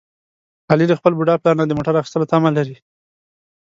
[0.71, 2.75] علي له خپل بوډا پلار نه د موټر اخیستلو تمه لري.